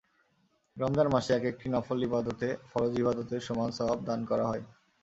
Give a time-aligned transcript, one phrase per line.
[0.77, 4.63] রমজান মাসে একেকটি নফল ইবাদতে ফরজ ইবাদতের সমান সওয়াব দান করা হয়।